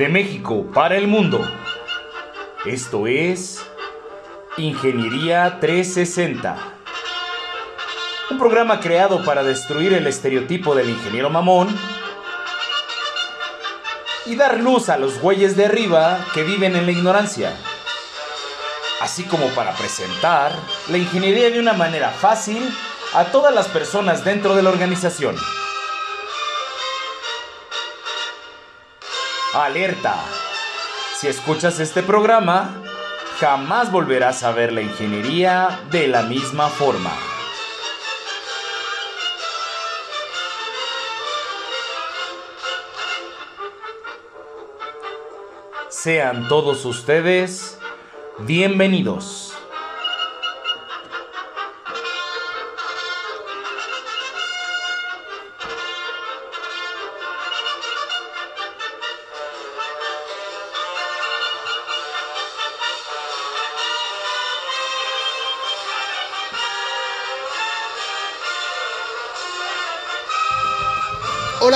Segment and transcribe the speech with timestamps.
[0.00, 1.46] de México para el mundo.
[2.64, 3.62] Esto es
[4.56, 6.56] Ingeniería 360.
[8.30, 11.68] Un programa creado para destruir el estereotipo del ingeniero mamón
[14.24, 17.54] y dar luz a los güeyes de arriba que viven en la ignorancia.
[19.02, 20.52] Así como para presentar
[20.88, 22.66] la ingeniería de una manera fácil
[23.12, 25.36] a todas las personas dentro de la organización.
[29.52, 30.14] Alerta.
[31.18, 32.84] Si escuchas este programa,
[33.40, 37.10] jamás volverás a ver la ingeniería de la misma forma.
[45.88, 47.76] Sean todos ustedes
[48.38, 49.49] bienvenidos.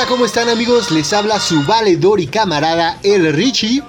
[0.08, 0.90] ¿Cómo están amigos?
[0.90, 3.82] Les habla su valedor y camarada El Richie,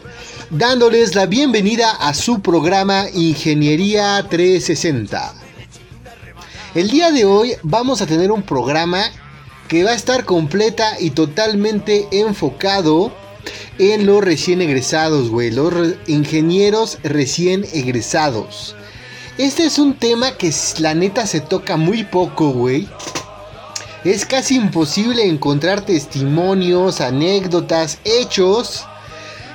[0.50, 5.34] dándoles la bienvenida a su programa Ingeniería 360.
[6.74, 9.04] El día de hoy vamos a tener un programa
[9.68, 13.12] que va a estar completa y totalmente enfocado
[13.78, 15.74] en los recién egresados, güey, los
[16.08, 18.76] ingenieros recién egresados.
[19.38, 22.88] Este es un tema que la neta se toca muy poco, güey
[24.06, 28.86] es casi imposible encontrar testimonios, anécdotas, hechos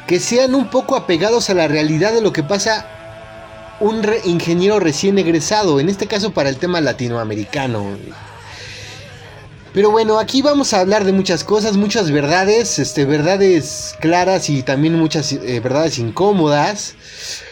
[0.09, 5.19] que sean un poco apegados a la realidad de lo que pasa un ingeniero recién
[5.19, 7.97] egresado, en este caso para el tema latinoamericano.
[9.73, 14.65] Pero bueno, aquí vamos a hablar de muchas cosas, muchas verdades, este, verdades claras y
[14.65, 16.97] también muchas eh, verdades incómodas.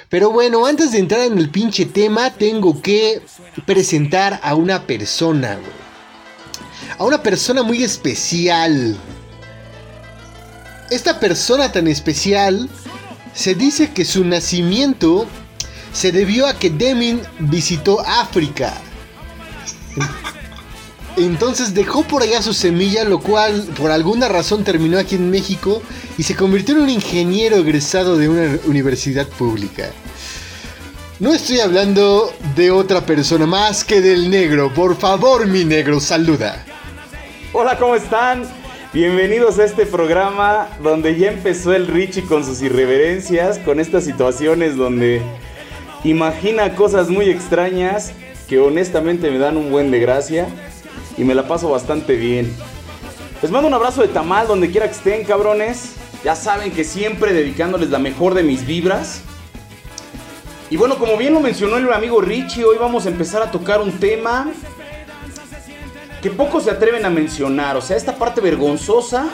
[0.08, 3.22] Pero bueno, antes de entrar en el pinche tema, tengo que
[3.66, 5.58] presentar a una persona,
[6.97, 8.97] a una persona muy especial.
[10.91, 12.69] Esta persona tan especial
[13.34, 15.26] se dice que su nacimiento
[15.93, 18.75] se debió a que Deming visitó África.
[21.16, 25.82] Entonces dejó por allá su semilla, lo cual por alguna razón terminó aquí en México
[26.16, 29.91] y se convirtió en un ingeniero egresado de una universidad pública.
[31.19, 34.72] No estoy hablando de otra persona más que del negro.
[34.72, 36.65] Por favor, mi negro, saluda.
[37.60, 38.44] Hola, ¿cómo están?
[38.92, 44.76] Bienvenidos a este programa donde ya empezó el Richie con sus irreverencias, con estas situaciones
[44.76, 45.20] donde
[46.04, 48.12] imagina cosas muy extrañas
[48.48, 50.46] que honestamente me dan un buen de gracia
[51.16, 52.54] y me la paso bastante bien.
[53.42, 55.96] Les mando un abrazo de tamal donde quiera que estén, cabrones.
[56.22, 59.22] Ya saben que siempre dedicándoles la mejor de mis vibras.
[60.70, 63.80] Y bueno, como bien lo mencionó el amigo Richie, hoy vamos a empezar a tocar
[63.80, 64.46] un tema
[66.22, 67.76] que pocos se atreven a mencionar.
[67.76, 69.28] O sea, esta parte vergonzosa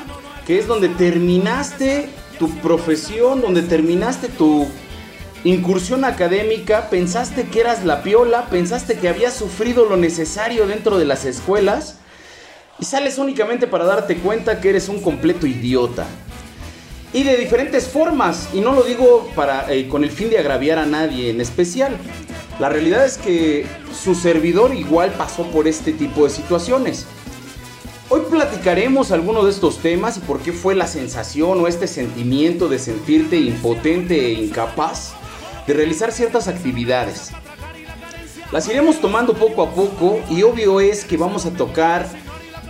[0.47, 2.09] que es donde terminaste
[2.39, 4.69] tu profesión, donde terminaste tu
[5.45, 11.05] incursión académica, pensaste que eras la piola, pensaste que habías sufrido lo necesario dentro de
[11.05, 11.99] las escuelas
[12.79, 16.07] y sales únicamente para darte cuenta que eres un completo idiota.
[17.15, 20.81] Y de diferentes formas, y no lo digo para, eh, con el fin de agraviar
[20.81, 21.97] a nadie en especial.
[22.59, 27.07] La realidad es que su servidor igual pasó por este tipo de situaciones.
[28.09, 32.69] Hoy platicaremos algunos de estos temas y por qué fue la sensación o este sentimiento
[32.69, 35.13] de sentirte impotente e incapaz
[35.69, 37.31] de realizar ciertas actividades.
[38.51, 42.09] Las iremos tomando poco a poco y obvio es que vamos a tocar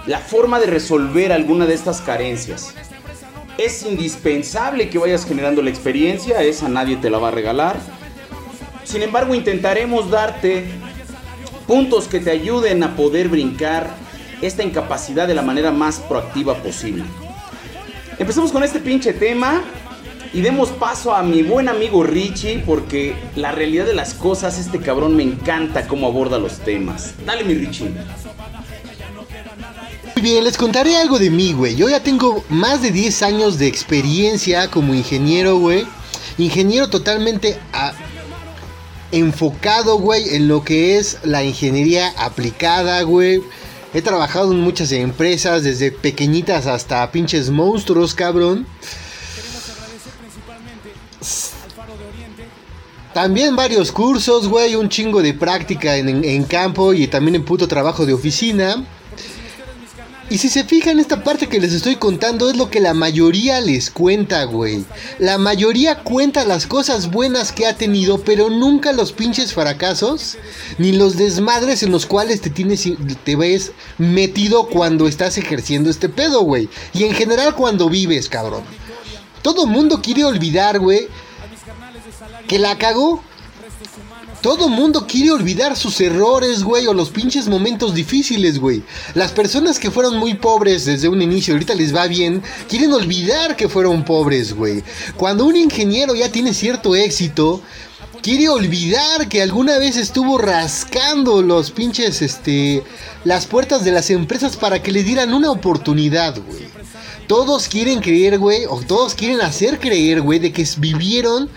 [0.06, 2.74] la forma de resolver alguna de estas carencias.
[3.58, 7.76] Es indispensable que vayas generando la experiencia, esa nadie te la va a regalar
[8.84, 10.64] sin embargo, intentaremos darte
[11.66, 13.90] puntos que te ayuden a poder brincar
[14.42, 17.04] esta incapacidad de la manera más proactiva posible.
[18.18, 19.64] Empecemos con este pinche tema
[20.32, 24.78] y demos paso a mi buen amigo Richie porque la realidad de las cosas, este
[24.78, 27.14] cabrón me encanta cómo aborda los temas.
[27.24, 27.90] Dale mi Richie.
[30.24, 31.76] Bien, les contaré algo de mí, güey.
[31.76, 35.86] Yo ya tengo más de 10 años de experiencia como ingeniero, güey.
[36.38, 37.92] Ingeniero totalmente a
[39.12, 43.42] enfocado, güey, en lo que es la ingeniería aplicada, güey.
[43.92, 48.66] He trabajado en muchas empresas, desde pequeñitas hasta pinches monstruos, cabrón.
[53.12, 57.68] También varios cursos, güey, un chingo de práctica en, en, campo y también en puto
[57.68, 58.86] trabajo de oficina.
[60.34, 63.60] Y si se fijan, esta parte que les estoy contando es lo que la mayoría
[63.60, 64.84] les cuenta, güey.
[65.20, 70.36] La mayoría cuenta las cosas buenas que ha tenido, pero nunca los pinches fracasos,
[70.76, 72.84] ni los desmadres en los cuales te tienes,
[73.22, 76.68] te ves metido cuando estás ejerciendo este pedo, güey.
[76.92, 78.64] Y en general cuando vives, cabrón.
[79.40, 81.06] Todo mundo quiere olvidar, güey,
[82.48, 83.22] que la cagó
[84.44, 88.82] todo mundo quiere olvidar sus errores, güey, o los pinches momentos difíciles, güey.
[89.14, 93.56] Las personas que fueron muy pobres desde un inicio, ahorita les va bien, quieren olvidar
[93.56, 94.84] que fueron pobres, güey.
[95.16, 97.62] Cuando un ingeniero ya tiene cierto éxito,
[98.20, 102.84] quiere olvidar que alguna vez estuvo rascando los pinches, este,
[103.24, 106.68] las puertas de las empresas para que le dieran una oportunidad, güey.
[107.26, 111.48] Todos quieren creer, güey, o todos quieren hacer creer, güey, de que vivieron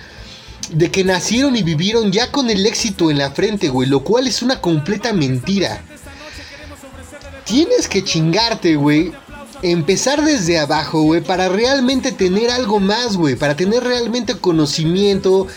[0.71, 4.27] de que nacieron y vivieron ya con el éxito en la frente, güey, lo cual
[4.27, 5.81] es una completa mentira.
[7.45, 9.11] Tienes que chingarte, güey.
[9.63, 15.47] Empezar desde abajo, güey, para realmente tener algo más, güey, para tener realmente conocimiento,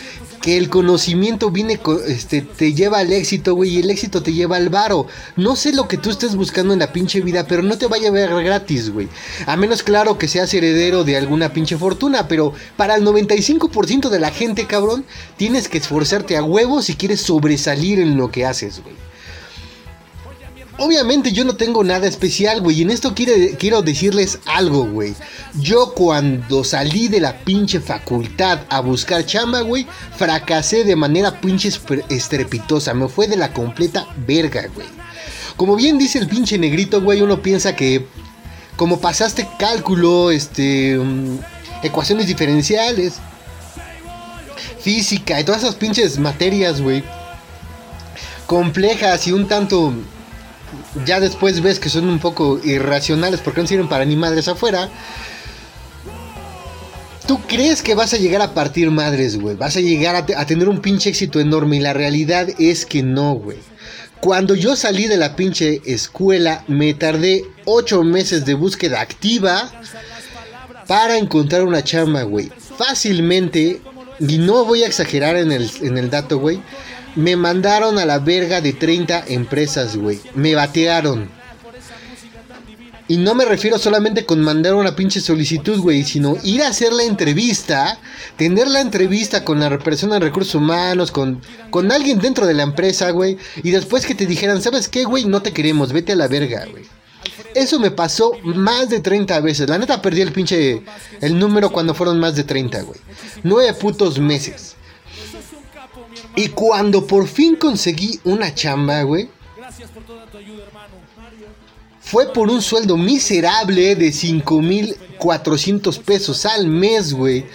[0.41, 4.57] que el conocimiento viene, este, te lleva al éxito, güey, y el éxito te lleva
[4.57, 5.07] al varo.
[5.35, 8.09] No sé lo que tú estés buscando en la pinche vida, pero no te vaya
[8.09, 9.07] a ver gratis, güey.
[9.45, 14.19] A menos, claro, que seas heredero de alguna pinche fortuna, pero para el 95% de
[14.19, 15.05] la gente, cabrón,
[15.37, 19.10] tienes que esforzarte a huevos si quieres sobresalir en lo que haces, güey.
[20.83, 22.79] Obviamente yo no tengo nada especial, güey.
[22.79, 25.13] Y en esto quiero, quiero decirles algo, güey.
[25.59, 29.85] Yo cuando salí de la pinche facultad a buscar chamba, güey,
[30.17, 31.69] fracasé de manera pinche
[32.09, 32.95] estrepitosa.
[32.95, 34.87] Me fue de la completa verga, güey.
[35.55, 38.07] Como bien dice el pinche negrito, güey, uno piensa que
[38.75, 41.37] como pasaste cálculo, este, mm,
[41.83, 43.19] ecuaciones diferenciales,
[44.79, 47.03] física y todas esas pinches materias, güey,
[48.47, 49.93] complejas y un tanto
[51.05, 54.89] ya después ves que son un poco irracionales porque no sirven para ni madres afuera.
[57.27, 59.55] Tú crees que vas a llegar a partir madres, güey.
[59.55, 63.33] Vas a llegar a, tener un pinche éxito enorme y la realidad es que no,
[63.35, 63.57] güey.
[64.19, 69.71] Cuando yo salí de la pinche escuela, me tardé 8 meses de búsqueda activa
[70.87, 72.51] para encontrar una chamba, güey.
[72.77, 73.81] Fácilmente,
[74.19, 76.61] y no voy a exagerar en el, en el dato, güey
[77.15, 80.19] me mandaron a la verga de 30 empresas, güey.
[80.35, 81.29] Me batearon.
[83.07, 86.93] Y no me refiero solamente con mandar una pinche solicitud, güey, sino ir a hacer
[86.93, 87.99] la entrevista,
[88.37, 91.41] tener la entrevista con la persona de recursos humanos, con,
[91.71, 95.25] con alguien dentro de la empresa, güey, y después que te dijeran, ¿sabes qué, güey?
[95.25, 96.85] No te queremos, vete a la verga, güey.
[97.53, 99.67] Eso me pasó más de 30 veces.
[99.67, 100.81] La neta perdí el pinche
[101.19, 102.99] el número cuando fueron más de 30, güey.
[103.43, 104.77] Nueve putos meses.
[106.35, 109.29] Y cuando por fin conseguí una chamba, güey.
[111.99, 117.45] Fue por un sueldo miserable de 5.400 pesos al mes, güey.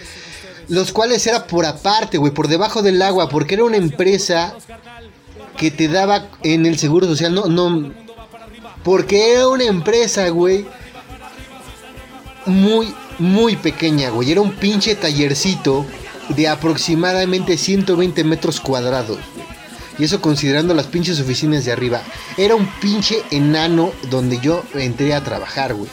[0.69, 4.55] Los cuales era por aparte, güey, por debajo del agua, porque era una empresa
[5.57, 7.35] que te daba en el seguro social.
[7.35, 7.93] No, no.
[8.83, 10.67] Porque era una empresa, güey.
[12.47, 14.31] Muy, muy pequeña, güey.
[14.31, 15.85] Era un pinche tallercito
[16.31, 19.19] de aproximadamente 120 metros cuadrados.
[19.99, 22.03] Y eso considerando las pinches oficinas de arriba.
[22.37, 25.91] Era un pinche enano donde yo entré a trabajar, güey.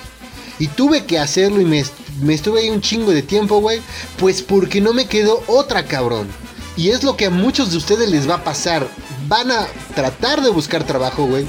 [0.59, 1.83] Y tuve que hacerlo y me,
[2.21, 3.81] me estuve ahí un chingo de tiempo, güey.
[4.17, 6.27] Pues porque no me quedó otra, cabrón.
[6.75, 8.87] Y es lo que a muchos de ustedes les va a pasar.
[9.27, 11.45] Van a tratar de buscar trabajo, güey.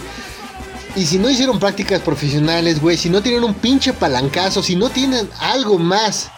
[0.96, 2.96] Y si no hicieron prácticas profesionales, güey.
[2.96, 4.62] Si no tienen un pinche palancazo.
[4.62, 6.30] Si no tienen algo más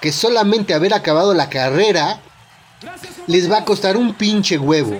[0.00, 2.20] que solamente haber acabado la carrera
[3.26, 4.98] les va a costar un pinche huevo.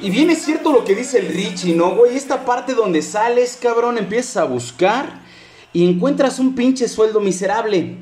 [0.00, 2.16] Y bien es cierto lo que dice el Richie, ¿no, güey?
[2.16, 5.20] Esta parte donde sales, cabrón, empiezas a buscar
[5.72, 7.96] y encuentras un pinche sueldo miserable.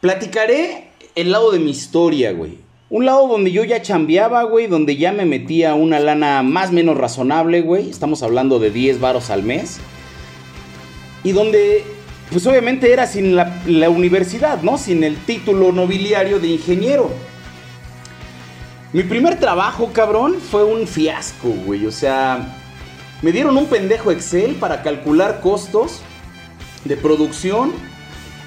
[0.00, 2.58] Platicaré el lado de mi historia, güey.
[2.90, 6.72] Un lado donde yo ya chambeaba, güey, donde ya me metía una lana más o
[6.72, 7.90] menos razonable, güey.
[7.90, 9.78] Estamos hablando de 10 varos al mes.
[11.24, 11.84] Y donde
[12.30, 14.78] pues obviamente era sin la, universidad, ¿no?
[14.78, 17.10] Sin el título nobiliario de ingeniero.
[18.92, 21.86] Mi primer trabajo, cabrón, fue un fiasco, güey.
[21.86, 22.56] O sea,
[23.22, 26.00] me dieron un pendejo Excel para calcular costos
[26.84, 27.72] de producción.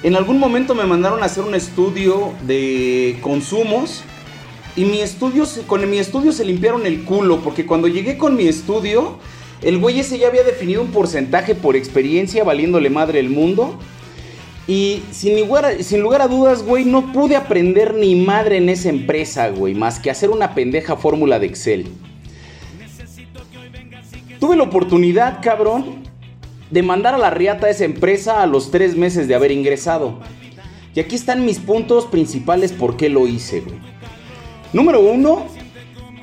[0.02, 4.02] En algún momento me mandaron a hacer un estudio de consumos.
[4.76, 7.40] Y mi estudio, con mi estudio se limpiaron el culo.
[7.40, 9.18] Porque cuando llegué con mi estudio,
[9.62, 13.78] el güey ese ya había definido un porcentaje por experiencia, valiéndole madre el mundo.
[14.68, 18.68] Y sin lugar, a, sin lugar a dudas, güey, no pude aprender ni madre en
[18.68, 21.86] esa empresa, güey, más que hacer una pendeja fórmula de Excel.
[24.38, 26.04] Tuve la oportunidad, cabrón,
[26.70, 30.20] de mandar a la riata a esa empresa a los tres meses de haber ingresado.
[30.94, 33.78] Y aquí están mis puntos principales por qué lo hice, güey.
[34.72, 35.46] Número uno,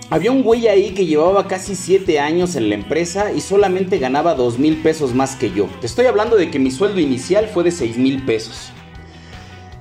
[0.10, 4.36] había un güey ahí que llevaba casi 7 años en la empresa y solamente ganaba
[4.36, 5.68] 2 mil pesos más que yo.
[5.82, 8.72] Te estoy hablando de que mi sueldo inicial fue de 6 mil pesos.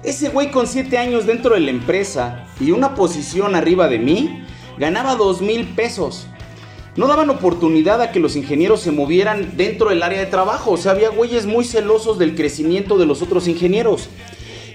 [0.02, 4.44] Ese güey con 7 años dentro de la empresa y una posición arriba de mí,
[4.78, 6.26] ganaba 2 mil pesos.
[6.96, 10.70] No daban oportunidad a que los ingenieros se movieran dentro del área de trabajo.
[10.72, 14.08] O sea, había güeyes muy celosos del crecimiento de los otros ingenieros.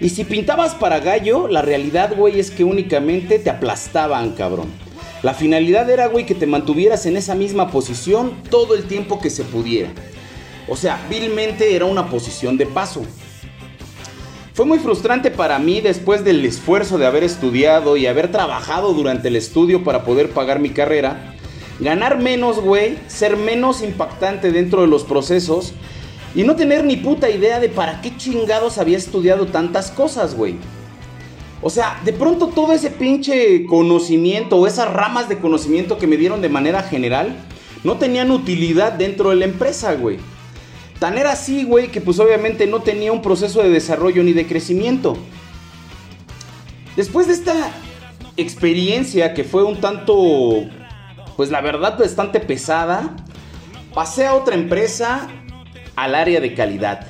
[0.00, 4.68] Y si pintabas para gallo, la realidad, güey, es que únicamente te aplastaban, cabrón.
[5.22, 9.28] La finalidad era, güey, que te mantuvieras en esa misma posición todo el tiempo que
[9.28, 9.90] se pudiera.
[10.66, 13.02] O sea, vilmente era una posición de paso.
[14.54, 19.28] Fue muy frustrante para mí después del esfuerzo de haber estudiado y haber trabajado durante
[19.28, 21.34] el estudio para poder pagar mi carrera.
[21.80, 25.72] Ganar menos, güey, ser menos impactante dentro de los procesos
[26.34, 30.56] y no tener ni puta idea de para qué chingados había estudiado tantas cosas, güey.
[31.62, 36.16] O sea, de pronto todo ese pinche conocimiento o esas ramas de conocimiento que me
[36.16, 37.36] dieron de manera general
[37.84, 40.18] no tenían utilidad dentro de la empresa, güey.
[40.98, 44.46] Tan era así, güey, que pues obviamente no tenía un proceso de desarrollo ni de
[44.46, 45.16] crecimiento.
[46.96, 47.70] Después de esta
[48.36, 50.64] experiencia que fue un tanto,
[51.36, 53.16] pues la verdad bastante pesada,
[53.94, 55.28] pasé a otra empresa
[55.96, 57.06] al área de calidad.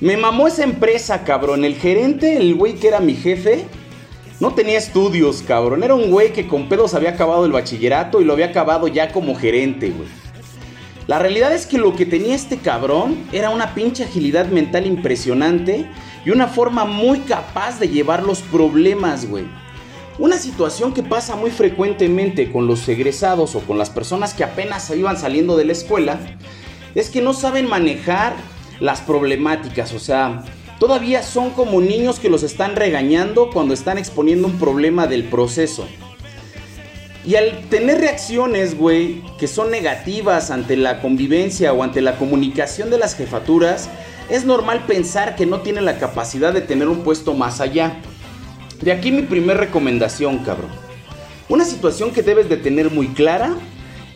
[0.00, 1.62] Me mamó esa empresa, cabrón.
[1.62, 3.66] El gerente, el güey que era mi jefe,
[4.40, 5.84] no tenía estudios, cabrón.
[5.84, 9.12] Era un güey que con pedos había acabado el bachillerato y lo había acabado ya
[9.12, 10.08] como gerente, güey.
[11.06, 15.90] La realidad es que lo que tenía este cabrón era una pinche agilidad mental impresionante
[16.24, 19.44] y una forma muy capaz de llevar los problemas, güey.
[20.18, 24.88] Una situación que pasa muy frecuentemente con los egresados o con las personas que apenas
[24.90, 26.18] iban saliendo de la escuela
[26.94, 28.34] es que no saben manejar
[28.80, 30.42] las problemáticas, o sea,
[30.78, 35.86] todavía son como niños que los están regañando cuando están exponiendo un problema del proceso.
[37.24, 42.88] Y al tener reacciones, güey, que son negativas ante la convivencia o ante la comunicación
[42.88, 43.90] de las jefaturas,
[44.30, 48.00] es normal pensar que no tienen la capacidad de tener un puesto más allá.
[48.80, 50.70] De aquí mi primer recomendación, cabrón.
[51.50, 53.54] Una situación que debes de tener muy clara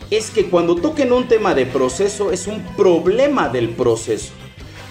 [0.09, 4.31] es que cuando toquen un tema de proceso es un problema del proceso.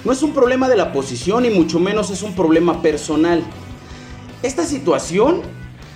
[0.04, 3.42] No es un problema de la posición y mucho menos es un problema personal.
[4.42, 5.40] Esta situación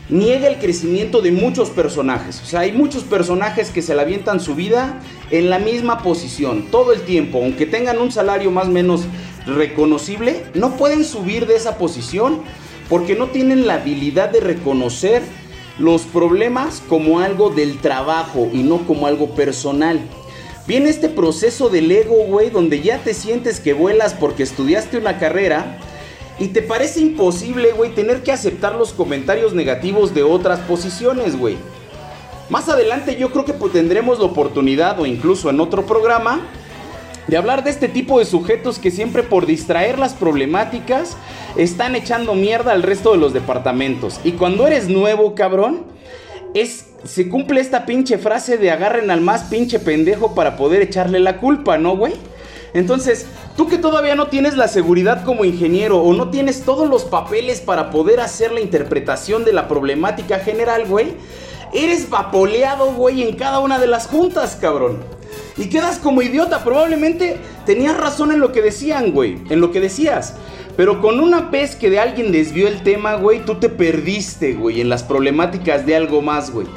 [0.09, 2.41] niega el crecimiento de muchos personajes.
[2.43, 5.00] O sea, hay muchos personajes que se la avientan su vida
[5.31, 9.03] en la misma posición todo el tiempo, aunque tengan un salario más o menos
[9.47, 12.41] reconocible, no pueden subir de esa posición
[12.88, 15.23] porque no tienen la habilidad de reconocer
[15.79, 20.00] los problemas como algo del trabajo y no como algo personal.
[20.69, 25.19] Viene este proceso del ego, güey, donde ya te sientes que vuelas porque estudiaste una
[25.19, 25.79] carrera
[26.39, 31.57] y te parece imposible, güey, tener que aceptar los comentarios negativos de otras posiciones, güey.
[32.51, 36.43] Más adelante yo creo que pues, tendremos la oportunidad o incluso en otro programa
[37.29, 41.17] de hablar de este tipo de sujetos que siempre por distraer las problemáticas
[41.57, 44.21] están echando mierda al resto de los departamentos.
[44.23, 45.87] Y cuando eres nuevo, cabrón,
[46.53, 51.21] es se cumple esta pinche frase de agarren al más pinche pendejo para poder echarle
[51.21, 52.14] la culpa, ¿no, güey?
[52.75, 53.26] Entonces,
[53.57, 57.61] tú que todavía no tienes la seguridad como ingeniero o no tienes todos los papeles
[57.61, 61.14] para poder hacer la interpretación de la problemática general, güey,
[61.73, 64.99] eres vapoleado, güey, en cada una de las juntas, cabrón.
[65.57, 66.62] Y quedas como idiota.
[66.62, 69.38] Probablemente tenías razón en lo que decían, güey.
[69.50, 70.35] En lo que decías.
[70.78, 74.80] Pero con una vez que de alguien desvió el tema, güey, tú te perdiste, güey,
[74.80, 76.68] en las problemáticas de algo más, güey.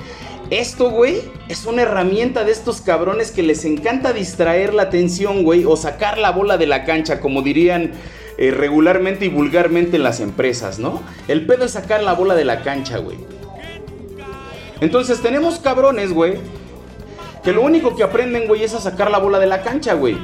[0.49, 5.65] Esto, güey, es una herramienta de estos cabrones que les encanta distraer la atención, güey,
[5.65, 7.91] o sacar la bola de la cancha, como dirían
[8.39, 11.03] eh, regularmente y vulgarmente en las empresas, ¿no?
[11.27, 13.19] El pedo es sacar la bola de la cancha, güey.
[14.79, 16.39] Entonces tenemos cabrones, güey,
[17.43, 20.17] que lo único que aprenden, güey, es a sacar la bola de la cancha, güey.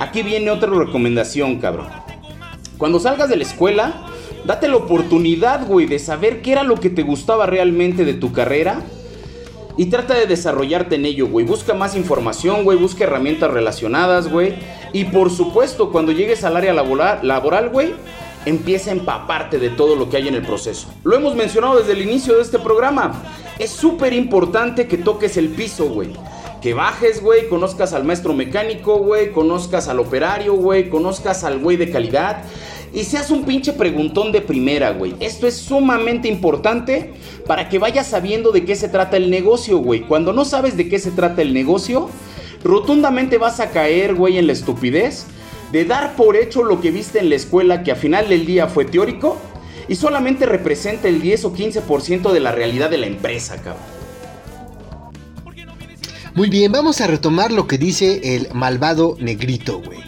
[0.00, 1.86] Aquí viene otra recomendación, cabrón.
[2.82, 4.08] Cuando salgas de la escuela,
[4.44, 8.32] date la oportunidad, güey, de saber qué era lo que te gustaba realmente de tu
[8.32, 8.80] carrera.
[9.76, 11.46] Y trata de desarrollarte en ello, güey.
[11.46, 12.76] Busca más información, güey.
[12.76, 14.54] Busca herramientas relacionadas, güey.
[14.92, 17.94] Y por supuesto, cuando llegues al área laboral, güey,
[18.46, 20.92] empieza a empaparte de todo lo que hay en el proceso.
[21.04, 23.12] Lo hemos mencionado desde el inicio de este programa.
[23.60, 26.10] Es súper importante que toques el piso, güey
[26.62, 31.76] que bajes, güey, conozcas al maestro mecánico, güey, conozcas al operario, güey, conozcas al güey
[31.76, 32.44] de calidad
[32.94, 35.16] y seas un pinche preguntón de primera, güey.
[35.18, 37.14] Esto es sumamente importante
[37.48, 40.02] para que vayas sabiendo de qué se trata el negocio, güey.
[40.02, 42.08] Cuando no sabes de qué se trata el negocio,
[42.62, 45.26] rotundamente vas a caer, güey, en la estupidez
[45.72, 48.68] de dar por hecho lo que viste en la escuela que a final del día
[48.68, 49.36] fue teórico
[49.88, 54.01] y solamente representa el 10 o 15% de la realidad de la empresa, cabrón.
[56.34, 60.00] Muy bien, vamos a retomar lo que dice el malvado negrito, güey.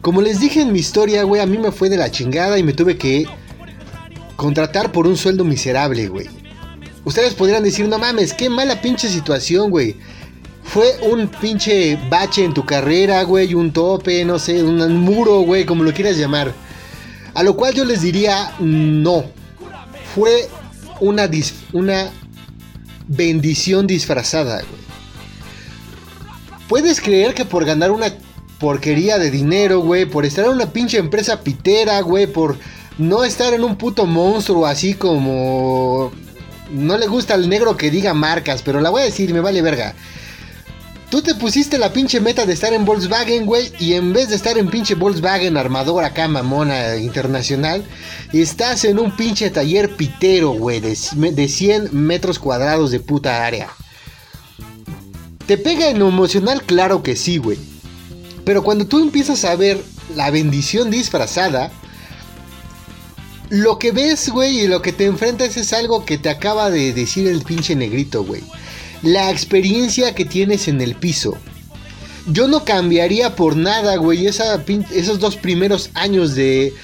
[0.00, 2.64] Como les dije en mi historia, güey, a mí me fue de la chingada y
[2.64, 3.26] me tuve que
[4.34, 6.28] contratar por un sueldo miserable, güey.
[7.04, 9.96] Ustedes podrían decir, no mames, qué mala pinche situación, güey.
[10.64, 15.64] Fue un pinche bache en tu carrera, güey, un tope, no sé, un muro, güey,
[15.64, 16.52] como lo quieras llamar.
[17.34, 19.26] A lo cual yo les diría, no.
[20.14, 20.48] Fue
[21.00, 21.30] una,
[21.72, 22.10] una
[23.10, 24.80] bendición disfrazada, güey.
[26.68, 28.14] ¿Puedes creer que por ganar una
[28.60, 32.56] porquería de dinero, güey, por estar en una pinche empresa pitera, güey, por
[32.98, 36.12] no estar en un puto monstruo así como...
[36.70, 39.60] No le gusta al negro que diga marcas, pero la voy a decir, me vale
[39.60, 39.94] verga.
[41.10, 44.36] Tú te pusiste la pinche meta de estar en Volkswagen, güey, y en vez de
[44.36, 47.84] estar en pinche Volkswagen armador acá, mamona internacional,
[48.32, 50.96] estás en un pinche taller pitero, güey, de,
[51.32, 53.70] de 100 metros cuadrados de puta área.
[55.48, 56.62] ¿Te pega en lo emocional?
[56.62, 57.58] Claro que sí, güey.
[58.44, 59.82] Pero cuando tú empiezas a ver
[60.14, 61.72] la bendición disfrazada,
[63.48, 66.92] lo que ves, güey, y lo que te enfrentas es algo que te acaba de
[66.92, 68.44] decir el pinche negrito, güey
[69.02, 71.36] la experiencia que tienes en el piso.
[72.26, 76.74] Yo no cambiaría por nada, güey, esos dos primeros años de,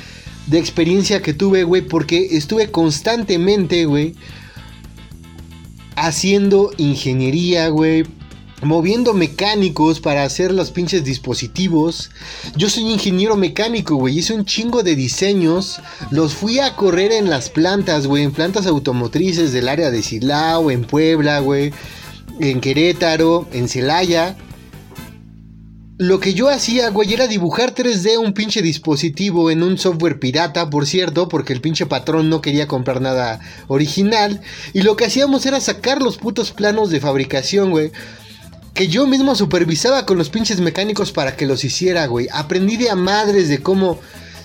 [0.46, 4.14] de experiencia que tuve, güey, porque estuve constantemente, güey,
[5.94, 8.04] haciendo ingeniería, güey,
[8.62, 12.11] moviendo mecánicos para hacer los pinches dispositivos.
[12.56, 14.18] Yo soy ingeniero mecánico, güey.
[14.18, 15.80] Hice un chingo de diseños.
[16.11, 18.25] Los fui a correr en las plantas, güey.
[18.25, 21.73] En plantas automotrices del área de Silao, en Puebla, güey
[22.40, 24.36] en Querétaro, en Celaya.
[25.99, 30.68] Lo que yo hacía, güey, era dibujar 3D un pinche dispositivo en un software pirata,
[30.68, 34.42] por cierto, porque el pinche patrón no quería comprar nada original.
[34.75, 37.92] Y lo que hacíamos era sacar los putos planos de fabricación, güey.
[38.75, 42.28] Que yo mismo supervisaba con los pinches mecánicos para que los hiciera, güey.
[42.30, 43.99] Aprendí de a madres de cómo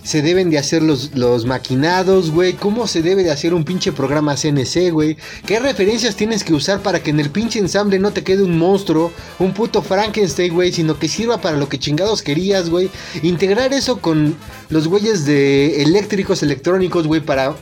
[0.03, 2.53] se deben de hacer los, los maquinados, güey.
[2.53, 5.17] Cómo se debe de hacer un pinche programa CNC, güey.
[5.45, 8.57] ¿Qué referencias tienes que usar para que en el pinche ensamble no te quede un
[8.57, 12.89] monstruo, un puto Frankenstein, güey, sino que sirva para lo que chingados querías, güey.
[13.21, 14.35] Integrar eso con
[14.69, 17.55] los güeyes de eléctricos, electrónicos, güey, para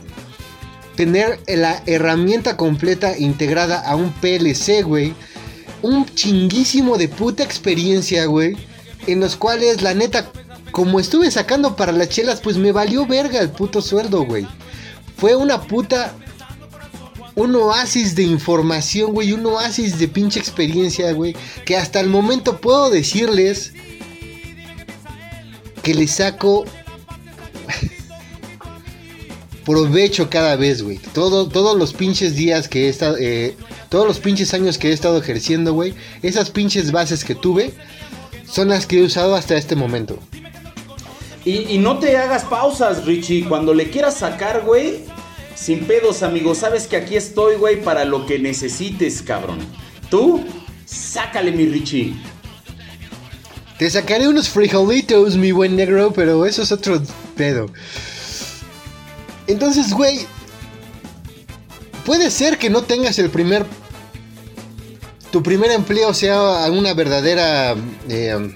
[0.96, 5.14] tener la herramienta completa integrada a un PLC, güey.
[5.82, 8.56] Un chinguísimo de puta experiencia, güey.
[9.06, 10.30] En los cuales la neta
[10.70, 14.46] como estuve sacando para las chelas, pues me valió verga el puto sueldo, güey.
[15.16, 16.14] Fue una puta.
[17.34, 19.32] Un oasis de información, güey.
[19.32, 21.36] Un oasis de pinche experiencia, güey.
[21.64, 23.72] Que hasta el momento puedo decirles.
[25.82, 26.64] Que le saco.
[29.64, 30.98] provecho cada vez, güey.
[30.98, 33.16] Todo, todos los pinches días que he estado.
[33.18, 33.56] Eh,
[33.88, 35.94] todos los pinches años que he estado ejerciendo, güey.
[36.22, 37.72] Esas pinches bases que tuve.
[38.46, 40.18] Son las que he usado hasta este momento.
[41.50, 43.44] Y, no te hagas pausas, Richie.
[43.48, 45.00] Cuando le quieras sacar, güey,
[45.56, 46.54] sin pedos, amigo.
[46.54, 49.58] Sabes que aquí estoy, güey, para lo que necesites, cabrón.
[50.10, 50.44] Tú,
[50.86, 52.14] sácale, mi Richie.
[53.78, 57.02] Te sacaré unos frijolitos, mi buen negro, pero eso es otro
[57.36, 57.66] pedo.
[59.48, 60.20] Entonces, güey,
[62.04, 63.66] puede ser que no tengas el primer...
[65.32, 67.74] Tu primer empleo sea una verdadera...
[68.08, 68.52] Eh,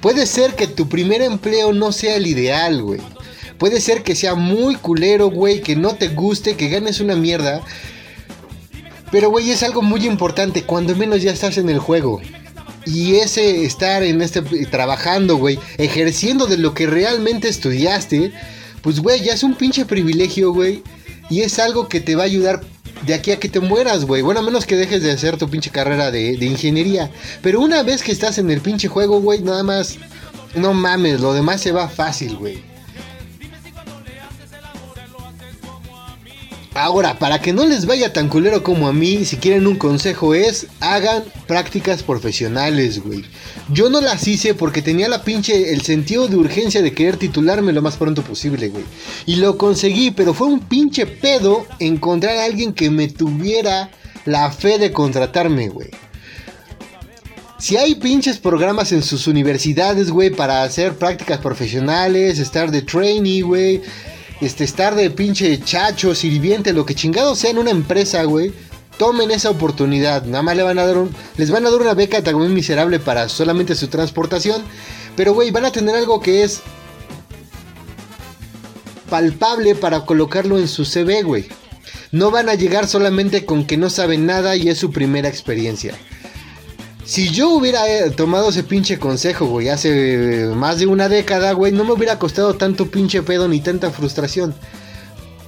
[0.00, 3.00] Puede ser que tu primer empleo no sea el ideal, güey.
[3.58, 7.60] Puede ser que sea muy culero, güey, que no te guste, que ganes una mierda.
[9.10, 12.20] Pero, güey, es algo muy importante, cuando menos ya estás en el juego.
[12.86, 18.32] Y ese estar en este trabajando, güey, ejerciendo de lo que realmente estudiaste,
[18.82, 20.82] pues, güey, ya es un pinche privilegio, güey.
[21.28, 22.60] Y es algo que te va a ayudar
[23.06, 24.22] de aquí a que te mueras, güey.
[24.22, 27.10] Bueno, a menos que dejes de hacer tu pinche carrera de, de ingeniería.
[27.42, 29.98] Pero una vez que estás en el pinche juego, güey, nada más.
[30.54, 32.62] No mames, lo demás se va fácil, güey.
[36.78, 40.32] Ahora, para que no les vaya tan culero como a mí, si quieren un consejo
[40.32, 43.24] es, hagan prácticas profesionales, güey.
[43.68, 47.72] Yo no las hice porque tenía la pinche, el sentido de urgencia de querer titularme
[47.72, 48.84] lo más pronto posible, güey.
[49.26, 53.90] Y lo conseguí, pero fue un pinche pedo encontrar a alguien que me tuviera
[54.24, 55.90] la fe de contratarme, güey.
[57.58, 63.42] Si hay pinches programas en sus universidades, güey, para hacer prácticas profesionales, estar de trainee,
[63.42, 63.82] güey
[64.40, 68.52] este, estar de pinche chacho, sirviente, lo que chingado sea en una empresa, güey.
[68.98, 70.24] tomen esa oportunidad.
[70.24, 72.98] Nada más le van a dar un, les van a dar una beca también miserable
[72.98, 74.62] para solamente su transportación.
[75.16, 76.60] Pero, güey, van a tener algo que es
[79.08, 81.46] palpable para colocarlo en su CV, güey.
[82.12, 85.94] No van a llegar solamente con que no saben nada y es su primera experiencia.
[87.08, 91.72] Si yo hubiera eh, tomado ese pinche consejo, güey, hace más de una década, güey,
[91.72, 94.54] no me hubiera costado tanto pinche pedo ni tanta frustración.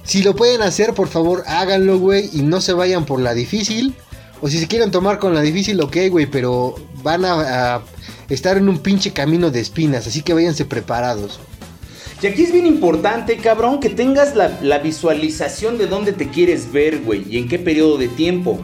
[0.03, 3.93] Si lo pueden hacer, por favor, háganlo, güey, y no se vayan por la difícil.
[4.41, 7.81] O si se quieren tomar con la difícil, ok, güey, pero van a,
[8.27, 11.39] estar en un pinche camino de espinas, así que váyanse preparados.
[12.23, 16.71] Y aquí es bien importante, cabrón, que tengas la, la visualización de dónde te quieres
[16.71, 18.59] ver, güey, y en qué periodo de tiempo.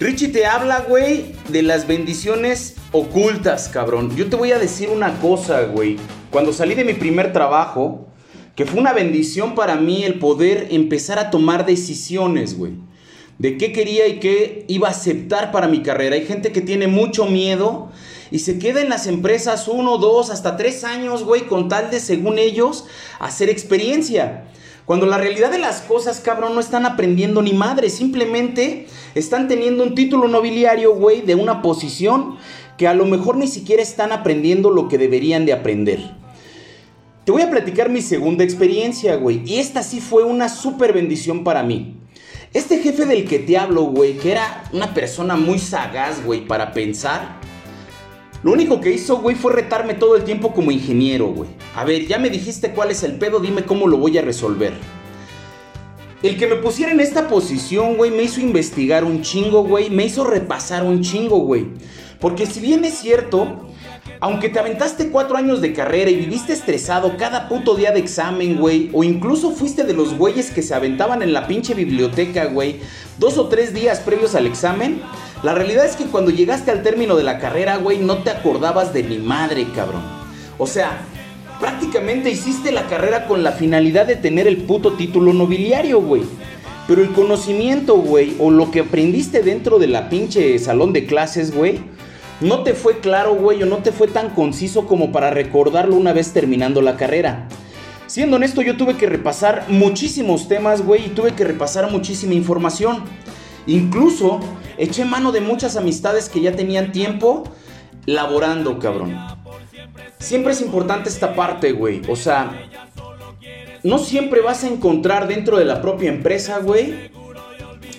[0.00, 4.14] Richie te habla, güey, de las bendiciones ocultas, cabrón.
[4.16, 5.98] Yo te voy a decir una cosa, güey.
[6.30, 8.08] Cuando salí de mi primer trabajo,
[8.56, 12.72] que fue una bendición para mí el poder empezar a tomar decisiones, güey.
[13.38, 16.16] De qué quería y qué iba a aceptar para mi carrera.
[16.16, 17.90] Hay gente que tiene mucho miedo
[18.32, 22.00] y se queda en las empresas uno, dos, hasta tres años, güey, con tal de,
[22.00, 22.86] según ellos,
[23.20, 24.44] hacer experiencia.
[24.86, 29.82] Cuando la realidad de las cosas, cabrón, no están aprendiendo ni madre, simplemente están teniendo
[29.82, 32.36] un título nobiliario, güey, de una posición
[32.76, 36.00] que a lo mejor ni siquiera están aprendiendo lo que deberían de aprender.
[37.24, 39.42] Te voy a platicar mi segunda experiencia, güey.
[39.46, 41.96] Y esta sí fue una súper bendición para mí.
[42.52, 46.74] Este jefe del que te hablo, güey, que era una persona muy sagaz, güey, para
[46.74, 47.40] pensar.
[48.44, 51.48] Lo único que hizo, güey, fue retarme todo el tiempo como ingeniero, güey.
[51.74, 54.74] A ver, ya me dijiste cuál es el pedo, dime cómo lo voy a resolver.
[56.22, 59.88] El que me pusiera en esta posición, güey, me hizo investigar un chingo, güey.
[59.88, 61.68] Me hizo repasar un chingo, güey.
[62.20, 63.70] Porque si bien es cierto,
[64.20, 68.58] aunque te aventaste cuatro años de carrera y viviste estresado cada puto día de examen,
[68.58, 72.80] güey, o incluso fuiste de los güeyes que se aventaban en la pinche biblioteca, güey,
[73.18, 75.00] dos o tres días previos al examen,
[75.44, 78.94] la realidad es que cuando llegaste al término de la carrera, güey, no te acordabas
[78.94, 80.00] de mi madre, cabrón.
[80.56, 81.02] O sea,
[81.60, 86.22] prácticamente hiciste la carrera con la finalidad de tener el puto título nobiliario, güey.
[86.88, 91.54] Pero el conocimiento, güey, o lo que aprendiste dentro de la pinche salón de clases,
[91.54, 91.78] güey,
[92.40, 96.14] no te fue claro, güey, o no te fue tan conciso como para recordarlo una
[96.14, 97.48] vez terminando la carrera.
[98.06, 103.04] Siendo honesto, yo tuve que repasar muchísimos temas, güey, y tuve que repasar muchísima información.
[103.66, 104.40] Incluso
[104.76, 107.44] eché mano de muchas amistades que ya tenían tiempo
[108.06, 109.16] laborando, cabrón.
[110.18, 112.02] Siempre es importante esta parte, güey.
[112.08, 112.68] O sea,
[113.82, 117.10] no siempre vas a encontrar dentro de la propia empresa, güey,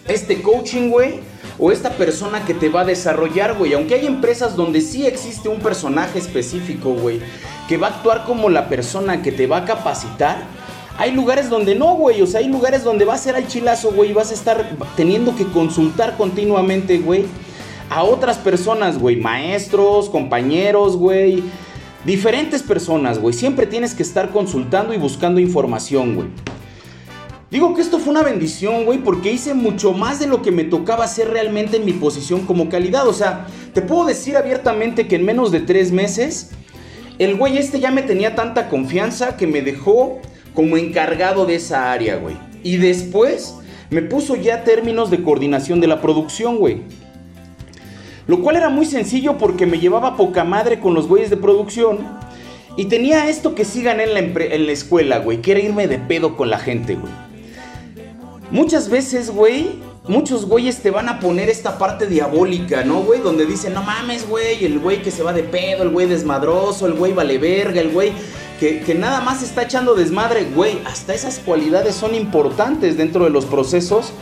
[0.07, 1.19] este coaching, güey
[1.57, 3.73] o esta persona que te va a desarrollar, güey.
[3.73, 7.21] Aunque hay empresas donde sí existe un personaje específico, güey,
[7.67, 10.43] que va a actuar como la persona que te va a capacitar.
[10.97, 12.21] Hay lugares donde no, güey.
[12.21, 14.11] O sea, hay lugares donde va a ser al chilazo, güey.
[14.11, 17.25] Y vas a estar teniendo que consultar continuamente, güey.
[17.89, 19.17] A otras personas, güey.
[19.17, 21.43] Maestros, compañeros, güey.
[22.05, 23.33] Diferentes personas, güey.
[23.33, 26.27] Siempre tienes que estar consultando y buscando información, güey.
[27.51, 30.63] Digo que esto fue una bendición, güey, porque hice mucho más de lo que me
[30.63, 33.07] tocaba hacer realmente en mi posición como calidad.
[33.07, 36.51] O sea, te puedo decir abiertamente que en menos de tres meses,
[37.17, 40.19] el güey este ya me tenía tanta confianza que me dejó
[40.55, 42.35] como encargado de esa área, güey.
[42.63, 43.55] Y después
[43.91, 46.81] me puso ya términos de coordinación de la producción, güey.
[48.25, 51.99] Lo cual era muy sencillo porque me llevaba poca madre con los güeyes de producción.
[52.77, 55.99] Y tenía esto que sigan en la, en la escuela, güey, que era irme de
[55.99, 57.13] pedo con la gente, güey.
[58.51, 63.21] Muchas veces, güey, muchos güeyes te van a poner esta parte diabólica, ¿no, güey?
[63.21, 66.85] Donde dicen, no mames, güey, el güey que se va de pedo, el güey desmadroso,
[66.85, 68.11] el güey vale verga, el güey
[68.59, 70.79] que, nada más está echando desmadre, güey.
[70.85, 74.13] Hasta esas cualidades son importantes dentro de los procesos,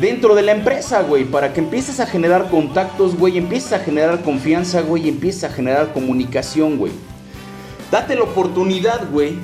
[0.00, 4.22] dentro de la empresa, güey, para que empieces a generar contactos, güey, empieces a generar
[4.22, 6.92] confianza, güey, empieces a generar comunicación, güey.
[7.90, 9.34] Date la oportunidad, güey,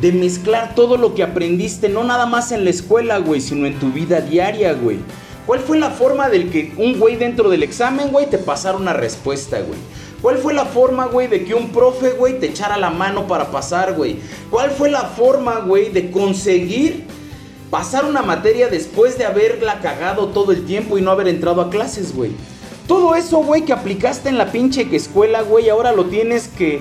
[0.00, 3.78] de mezclar todo lo que aprendiste, no nada más en la escuela, güey, sino en
[3.78, 4.98] tu vida diaria, güey.
[5.46, 8.92] ¿Cuál fue la forma del que un güey dentro del examen, güey, te pasara una
[8.92, 9.78] respuesta, güey?
[10.22, 13.50] ¿Cuál fue la forma, güey, de que un profe, güey, te echara la mano para
[13.50, 14.16] pasar, güey?
[14.50, 17.04] ¿Cuál fue la forma, güey, de conseguir
[17.70, 21.70] pasar una materia después de haberla cagado todo el tiempo y no haber entrado a
[21.70, 22.32] clases, güey?
[22.86, 26.80] Todo eso, güey, que aplicaste en la pinche escuela, güey, ahora lo tienes que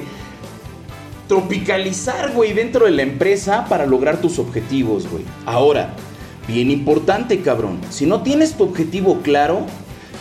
[1.30, 5.24] tropicalizar, güey, dentro de la empresa para lograr tus objetivos, güey.
[5.46, 5.94] Ahora,
[6.48, 9.62] bien importante, cabrón, si no tienes tu objetivo claro,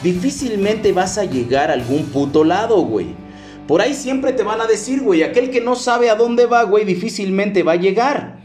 [0.02, 3.08] difícilmente vas a llegar a algún puto lado, güey.
[3.66, 6.62] Por ahí siempre te van a decir, güey, aquel que no sabe a dónde va,
[6.62, 8.38] güey, difícilmente va a llegar.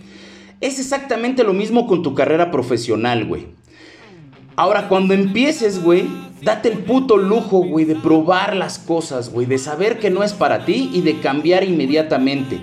[0.60, 3.48] Es exactamente lo mismo con tu carrera profesional, güey.
[4.56, 6.08] Ahora, cuando empieces, güey,
[6.42, 10.34] date el puto lujo, güey, de probar las cosas, güey, de saber que no es
[10.34, 12.62] para ti y de cambiar inmediatamente.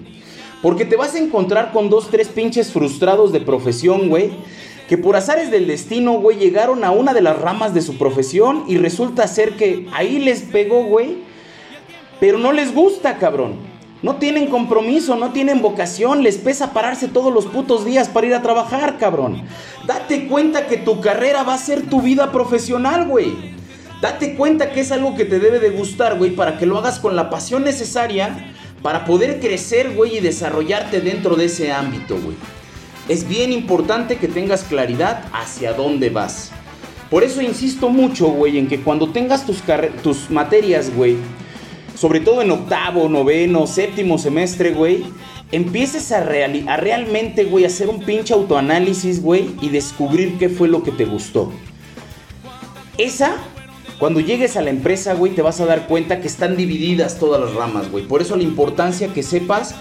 [0.63, 4.31] Porque te vas a encontrar con dos, tres pinches frustrados de profesión, güey,
[4.91, 8.65] que por azares del destino, güey, llegaron a una de las ramas de su profesión
[8.67, 11.19] y resulta ser que ahí les pegó, güey,
[12.19, 13.53] pero no les gusta, cabrón.
[14.03, 18.35] No tienen compromiso, no tienen vocación, les pesa pararse todos los putos días para ir
[18.35, 19.43] a trabajar, cabrón.
[19.87, 23.55] Date cuenta que tu carrera va a ser tu vida profesional, güey.
[24.03, 26.99] Date cuenta que es algo que te debe de gustar, güey, para que lo hagas
[26.99, 32.35] con la pasión necesaria para poder crecer, güey, y desarrollarte dentro de ese ámbito, güey.
[33.11, 36.53] Es bien importante que tengas claridad hacia dónde vas.
[37.11, 41.17] Por eso insisto mucho, güey, en que cuando tengas tus, materias, güey,
[41.97, 45.03] sobre todo en octavo, noveno, séptimo semestre, güey,
[45.51, 50.85] empieces a, a realmente, güey, hacer un pinche autoanálisis, güey, y descubrir qué fue lo
[50.85, 51.51] que te gustó.
[52.97, 53.39] Esa,
[53.99, 57.41] cuando llegues a la empresa, güey, te vas a dar cuenta que están divididas todas
[57.41, 58.07] las ramas, güey.
[58.07, 59.75] Por eso la importancia que sepas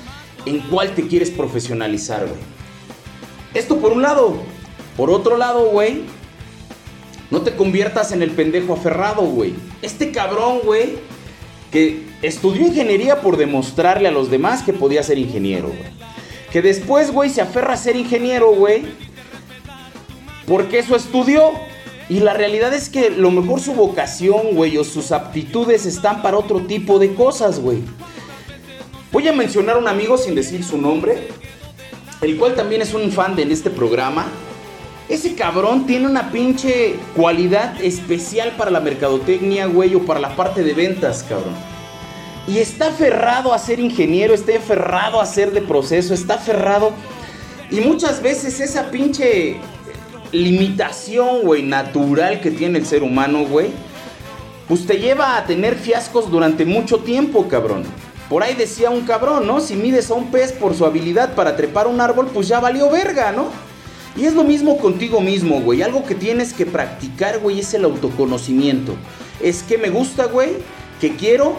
[0.47, 2.58] en cuál te quieres profesionalizar, güey.
[3.53, 4.37] Esto por un lado.
[4.95, 6.03] Por otro lado, güey,
[7.31, 9.53] no te conviertas en el pendejo aferrado, güey.
[9.81, 10.97] Este cabrón, güey,
[11.71, 15.99] que estudió ingeniería por demostrarle a los demás que podía ser ingeniero, güey.
[16.51, 18.83] Que después, güey, se aferra a ser ingeniero, güey,
[20.47, 21.51] porque eso estudió.
[22.09, 26.37] Y la realidad es que lo mejor su vocación, güey, o sus aptitudes están para
[26.37, 27.83] otro tipo de cosas, güey.
[29.11, 31.27] Voy a mencionar a un amigo sin decir su nombre,
[32.21, 34.27] el cual también es un fan de este programa.
[35.07, 40.63] Ese cabrón tiene una pinche cualidad especial para la mercadotecnia, güey, o para la parte
[40.63, 41.55] de ventas, cabrón.
[42.47, 46.91] Y está aferrado a ser ingeniero, está aferrado a ser de proceso, está aferrado.
[47.71, 49.57] Y muchas veces esa pinche
[50.31, 53.69] limitación, güey, natural que tiene el ser humano, güey,
[54.67, 57.83] pues te lleva a tener fiascos durante mucho tiempo, cabrón.
[58.29, 59.59] Por ahí decía un cabrón, ¿no?
[59.59, 62.89] Si mides a un pez por su habilidad para trepar un árbol, pues ya valió
[62.89, 63.47] verga, ¿no?
[64.15, 65.81] Y es lo mismo contigo mismo, güey.
[65.81, 68.95] Algo que tienes que practicar, güey, es el autoconocimiento.
[69.41, 70.57] Es que me gusta, güey,
[71.01, 71.55] que quiero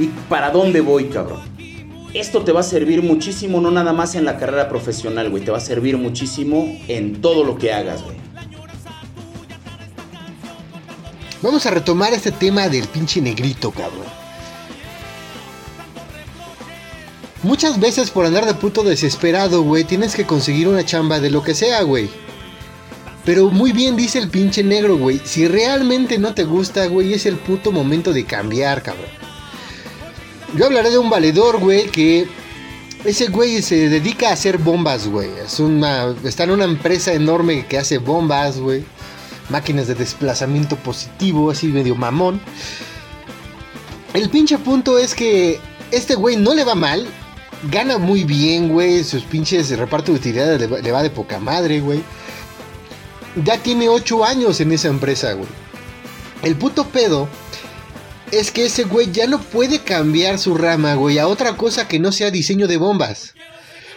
[0.00, 1.42] y para dónde voy, cabrón.
[2.12, 5.44] Esto te va a servir muchísimo, no nada más en la carrera profesional, güey.
[5.44, 8.16] Te va a servir muchísimo en todo lo que hagas, güey.
[11.40, 14.19] Vamos a retomar este tema del pinche negrito, cabrón.
[17.42, 21.42] Muchas veces por andar de puto desesperado, güey, tienes que conseguir una chamba de lo
[21.42, 22.10] que sea, güey.
[23.24, 25.20] Pero muy bien dice el pinche negro, güey.
[25.24, 29.06] Si realmente no te gusta, güey, es el puto momento de cambiar, cabrón.
[30.54, 32.26] Yo hablaré de un valedor, güey, que
[33.04, 35.30] ese güey se dedica a hacer bombas, güey.
[35.44, 38.84] Es una, está en una empresa enorme que hace bombas, güey.
[39.48, 42.40] Máquinas de desplazamiento positivo, así medio mamón.
[44.12, 47.06] El pinche punto es que este güey no le va mal,
[47.64, 49.04] gana muy bien, güey.
[49.04, 52.02] Sus pinches reparto de utilidades le, va de poca madre, güey.
[53.44, 55.48] Ya tiene 8 años en esa empresa, güey.
[56.42, 57.28] El puto pedo
[58.30, 61.98] es que ese güey ya no puede cambiar su rama, güey, a otra cosa que
[61.98, 63.34] no sea diseño de bombas.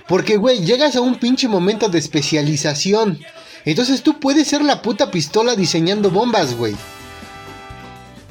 [0.07, 3.19] Porque, güey, llegas a un pinche momento de especialización.
[3.65, 6.75] Entonces tú puedes ser la puta pistola diseñando bombas, güey.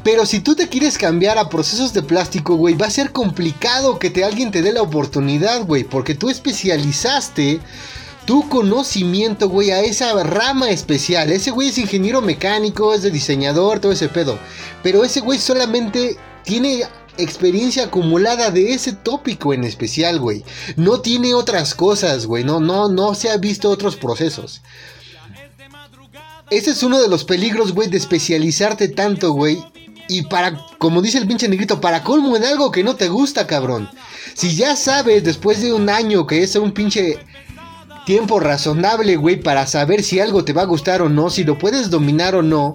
[0.04, 3.98] Pero si tú te quieres cambiar a procesos de plástico, güey, va a ser complicado
[3.98, 7.60] que te, alguien te dé la oportunidad, güey, porque tú especializaste
[8.24, 11.30] tu conocimiento, güey, a esa rama especial.
[11.30, 14.38] Ese güey es ingeniero mecánico, es de diseñador, todo ese pedo.
[14.82, 16.82] Pero ese güey solamente tiene
[17.18, 20.44] experiencia acumulada de ese tópico en especial, güey.
[20.76, 22.42] No tiene otras cosas, güey.
[22.42, 24.62] No, no, no se ha visto otros procesos.
[26.50, 29.62] Ese es uno de los peligros, güey, de especializarte tanto, güey.
[30.08, 33.46] Y para, como dice el pinche negrito, para colmo en algo que no te gusta,
[33.46, 33.88] cabrón.
[34.34, 37.18] Si ya sabes después de un año que es un pinche
[38.04, 41.58] tiempo razonable, güey, para saber si algo te va a gustar o no, si lo
[41.58, 42.74] puedes dominar o no.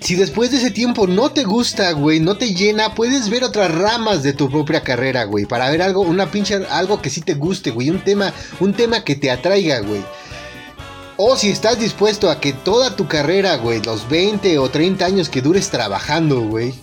[0.00, 3.74] Si después de ese tiempo no te gusta, güey, no te llena, puedes ver otras
[3.74, 7.32] ramas de tu propia carrera, güey, para ver algo, una pinche algo que sí te
[7.34, 10.04] guste, güey, un tema, un tema que te atraiga, güey.
[11.16, 15.28] O si estás dispuesto a que toda tu carrera, güey, los 20 o 30 años
[15.28, 16.74] que dures trabajando, güey,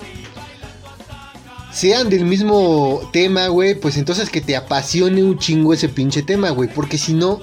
[1.73, 6.49] sean del mismo tema, güey, pues entonces que te apasione un chingo ese pinche tema,
[6.51, 6.69] güey.
[6.73, 7.41] Porque si no,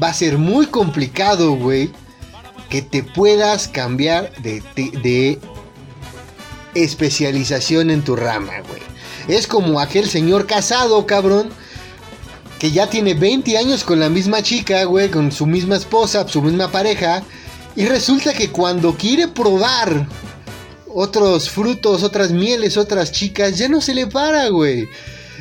[0.00, 1.90] va a ser muy complicado, güey,
[2.68, 5.40] que te puedas cambiar de, de
[6.74, 8.82] especialización en tu rama, güey.
[9.26, 11.50] Es como aquel señor casado, cabrón
[12.58, 16.42] que ya tiene 20 años con la misma chica, güey, con su misma esposa, su
[16.42, 17.22] misma pareja,
[17.76, 20.08] Y resulta que cuando quiere probar
[20.92, 24.88] otros frutos, otras mieles, otras chicas, ya no se le para, güey.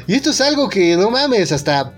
[0.06, 1.94] Y esto es algo que no mames, hasta...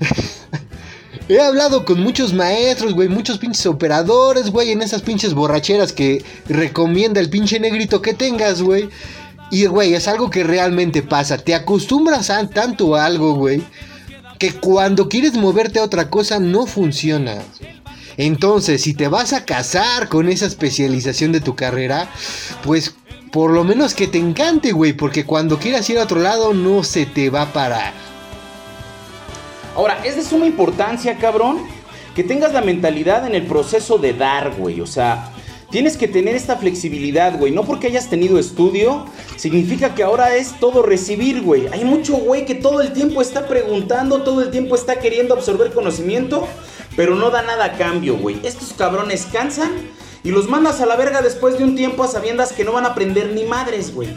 [1.28, 6.24] He hablado con muchos maestros, güey, muchos pinches operadores, güey, en esas pinches borracheras que
[6.48, 8.90] recomienda el pinche negrito que tengas, güey.
[9.52, 11.38] Y, güey, es algo que realmente pasa.
[11.38, 13.62] Te acostumbras a tanto a algo, güey,
[14.42, 17.36] que cuando quieres moverte a otra cosa no funciona.
[18.16, 22.08] Entonces, si te vas a casar con esa especialización de tu carrera,
[22.64, 22.96] pues
[23.30, 26.82] por lo menos que te encante, güey, porque cuando quieras ir a otro lado no
[26.82, 27.92] se te va a parar.
[29.76, 31.58] Ahora, es de suma importancia, cabrón,
[32.16, 34.80] que tengas la mentalidad en el proceso de dar, güey.
[34.80, 35.31] O sea,
[35.72, 37.50] tienes que tener esta flexibilidad, güey.
[37.50, 39.06] No porque hayas tenido estudio,
[39.36, 41.66] significa que ahora es todo recibir, güey.
[41.72, 45.72] Hay mucho güey que todo el tiempo está preguntando, todo el tiempo está queriendo absorber
[45.72, 46.46] conocimiento,
[46.94, 48.38] pero no da nada a cambio, güey.
[48.44, 49.72] Estos cabrones cansan
[50.22, 52.84] y los mandas a la verga después de un tiempo a sabiendas que no van
[52.84, 54.08] a aprender ni madres, güey.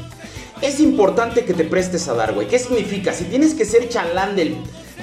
[0.62, 2.48] Es importante que te prestes a dar, güey.
[2.48, 3.14] ¿Qué significa?
[3.14, 4.56] Si tienes que ser chalán del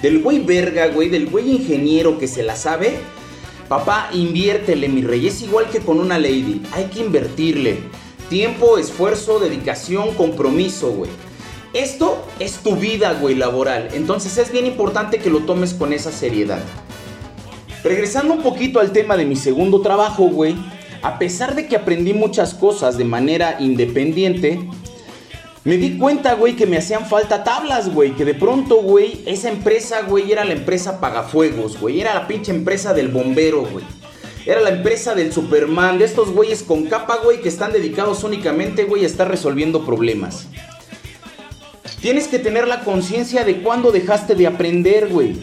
[0.03, 2.99] del güey verga, güey, del güey ingeniero que se la sabe,
[3.73, 5.27] papá, inviértele, mi rey.
[5.27, 6.61] Es igual que con una lady.
[6.73, 7.79] Hay que invertirle.
[8.29, 11.11] Tiempo, esfuerzo, dedicación, compromiso, güey.
[11.73, 13.89] Esto es tu vida, güey, laboral.
[13.95, 16.61] Entonces es bien importante que lo tomes con esa seriedad.
[17.83, 20.55] Regresando un poquito al tema de mi segundo trabajo, güey.
[21.01, 24.61] A pesar de que aprendí muchas cosas de manera independiente,
[25.65, 28.17] me di cuenta, güey, que me hacían falta tablas, güey.
[28.17, 32.01] Que de pronto, güey, esa empresa, güey, era la empresa Pagafuegos, güey.
[32.01, 33.85] Era la pinche empresa del bombero, güey.
[34.45, 38.85] Era la empresa del Superman, de estos güeyes con capa, güey, que están dedicados únicamente,
[38.85, 40.49] güey, a estar resolviendo problemas.
[42.01, 45.37] Tienes que tener la conciencia de cuándo dejaste de aprender, güey.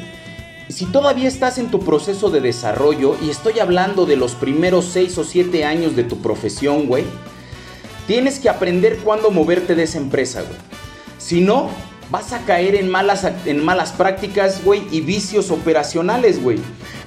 [0.68, 5.18] Si todavía estás en tu proceso de desarrollo, y estoy hablando de los primeros 6
[5.20, 7.06] o 7 años de tu profesión, güey
[8.10, 10.58] Tienes que aprender cuándo moverte de esa empresa, güey.
[11.19, 11.69] Si no,
[12.10, 16.58] vas a caer en malas, en malas prácticas, güey, y vicios operacionales, güey.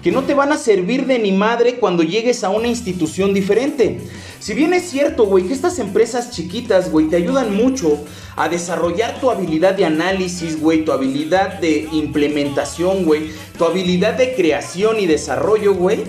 [0.00, 3.98] Que no te van a servir de ni madre cuando llegues a una institución diferente.
[4.38, 7.98] Si bien es cierto, güey, que estas empresas chiquitas, güey, te ayudan mucho
[8.36, 14.36] a desarrollar tu habilidad de análisis, güey, tu habilidad de implementación, güey, tu habilidad de
[14.36, 16.04] creación y desarrollo, güey.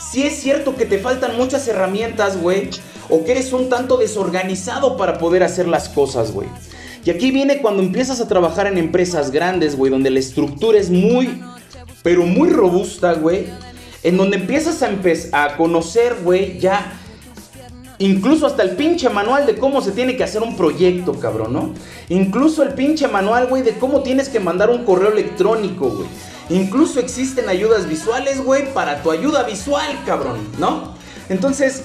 [0.00, 2.70] Sí es cierto que te faltan muchas herramientas, güey,
[3.08, 6.48] o que eres un tanto desorganizado para poder hacer las cosas, güey.
[7.04, 10.90] Y aquí viene cuando empiezas a trabajar en empresas grandes, güey, donde la estructura es
[10.90, 11.42] muy,
[12.02, 13.46] pero muy robusta, güey.
[14.02, 17.00] En donde empiezas a, a conocer, güey, ya
[17.98, 21.74] Incluso hasta el pinche manual de cómo se tiene que hacer un proyecto, cabrón, ¿no?
[22.10, 26.08] Incluso el pinche manual, güey, de cómo tienes que mandar un correo electrónico, güey.
[26.50, 30.94] Incluso existen ayudas visuales, güey, para tu ayuda visual, cabrón, ¿no?
[31.30, 31.84] Entonces,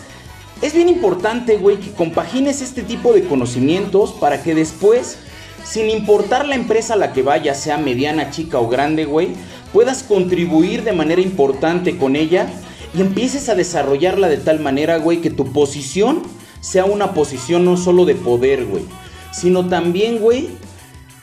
[0.61, 5.17] es bien importante, güey, que compagines este tipo de conocimientos para que después,
[5.63, 9.29] sin importar la empresa a la que vayas, sea mediana, chica o grande, güey,
[9.73, 12.47] puedas contribuir de manera importante con ella
[12.95, 16.21] y empieces a desarrollarla de tal manera, güey, que tu posición
[16.59, 18.83] sea una posición no solo de poder, güey,
[19.31, 20.49] sino también, güey,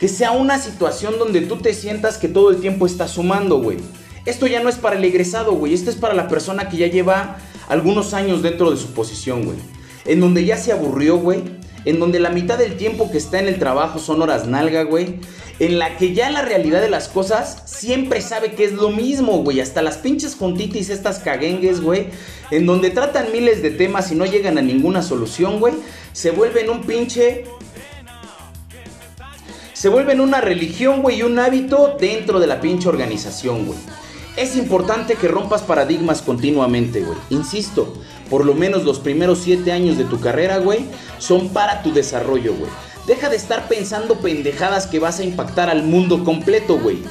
[0.00, 3.78] que sea una situación donde tú te sientas que todo el tiempo estás sumando, güey.
[4.26, 6.88] Esto ya no es para el egresado, güey, esto es para la persona que ya
[6.88, 7.38] lleva
[7.68, 9.58] algunos años dentro de su posición, güey.
[10.04, 11.42] En donde ya se aburrió, güey.
[11.84, 15.20] En donde la mitad del tiempo que está en el trabajo son horas nalga, güey.
[15.58, 19.42] En la que ya la realidad de las cosas siempre sabe que es lo mismo,
[19.42, 19.60] güey.
[19.60, 22.08] Hasta las pinches juntitis, estas caguengues, güey.
[22.50, 25.74] En donde tratan miles de temas y no llegan a ninguna solución, güey.
[26.12, 27.44] Se vuelven un pinche
[29.78, 33.78] se vuelven una religión, güey, y un hábito dentro de la pinche organización, güey.
[34.38, 37.18] Es importante que rompas paradigmas continuamente, güey.
[37.28, 37.92] Insisto,
[38.30, 40.84] por lo menos los primeros siete años de tu carrera, güey,
[41.18, 42.70] son para tu desarrollo, güey.
[43.08, 47.02] Deja de estar pensando pendejadas que vas a impactar al mundo completo, güey.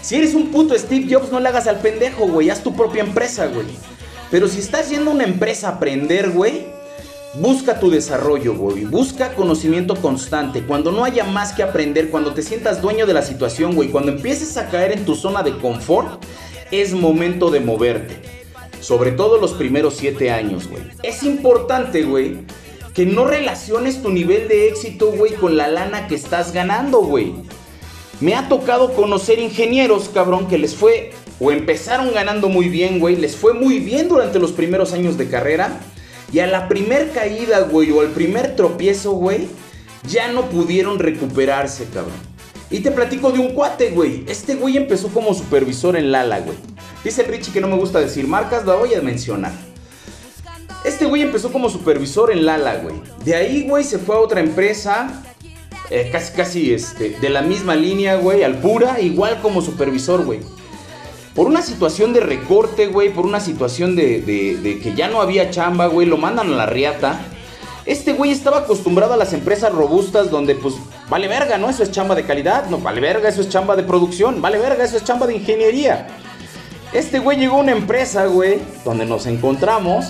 [0.00, 2.48] Si eres un puto Steve Jobs, no le hagas al pendejo, güey.
[2.48, 3.66] Haz tu propia empresa, güey.
[4.30, 6.64] Pero si estás yendo a una empresa a aprender, güey,
[7.34, 8.86] busca tu desarrollo, güey.
[8.86, 10.62] Busca conocimiento constante.
[10.62, 13.90] Cuando no haya más que aprender, cuando te sientas dueño de la situación, güey.
[13.90, 16.24] Cuando empieces a caer en tu zona de confort,
[16.70, 18.16] es momento de moverte.
[18.80, 20.82] Sobre todo los primeros siete años, güey.
[21.02, 22.38] Es importante, güey,
[22.94, 27.34] que no relaciones tu nivel de éxito, güey, con la lana que estás ganando, güey.
[28.20, 33.16] Me ha tocado conocer ingenieros, cabrón, que les fue o empezaron ganando muy bien, güey,
[33.16, 35.80] les fue muy bien durante los primeros años de carrera.
[36.32, 39.48] Y a la primer caída, güey, o al primer tropiezo, güey,
[40.08, 42.33] ya no pudieron recuperarse, cabrón.
[42.74, 44.24] Y te platico de un cuate, güey.
[44.26, 46.56] Este güey empezó como supervisor en Lala, güey.
[47.04, 49.52] Dice Richie que no me gusta decir marcas, la voy a mencionar.
[50.84, 52.96] Este güey empezó como supervisor en Lala, güey.
[53.24, 55.22] De ahí, güey, se fue a otra empresa.
[55.90, 60.40] eh, casi, casi, este, de la misma línea, güey, al pura, igual como supervisor, güey.
[61.34, 65.20] Por una situación de recorte, güey, por una situación de, de- de que ya no
[65.20, 67.20] había chamba, güey, lo mandan a la riata.
[67.86, 70.74] Este güey estaba acostumbrado a las empresas robustas donde, pues,
[71.08, 71.70] vale verga, ¿no?
[71.70, 74.84] Eso es chamba de calidad, no, vale verga, eso es chamba de producción, vale verga,
[74.84, 76.06] eso es chamba de ingeniería.
[76.92, 80.06] Este güey llegó a una empresa, güey, donde nos encontramos,